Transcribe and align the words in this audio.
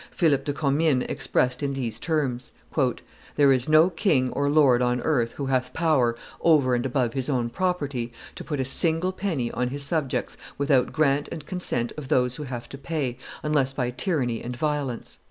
Philip 0.09 0.45
de 0.45 0.51
Commynes 0.51 1.05
expressed 1.09 1.61
in 1.61 1.73
these 1.73 1.99
terms: 1.99 2.53
"There 3.35 3.51
is 3.53 3.69
no 3.69 3.91
king 3.91 4.31
or 4.31 4.49
lord 4.49 4.81
on 4.81 4.99
earth 5.01 5.33
who 5.33 5.45
hath 5.45 5.75
power, 5.75 6.15
over 6.41 6.73
and 6.73 6.83
above 6.87 7.13
his 7.13 7.29
own 7.29 7.51
property, 7.51 8.11
to 8.33 8.43
put 8.43 8.59
a 8.59 8.65
single 8.65 9.11
penny 9.11 9.51
on 9.51 9.67
his 9.67 9.83
subjects 9.83 10.37
without 10.57 10.91
grant 10.91 11.29
and 11.31 11.45
consent 11.45 11.93
of 11.97 12.07
those 12.07 12.37
who 12.37 12.43
have 12.45 12.67
to 12.69 12.79
pay, 12.79 13.19
unless 13.43 13.73
by 13.73 13.91
tyranny 13.91 14.41
and 14.41 14.55
violence." 14.55 15.19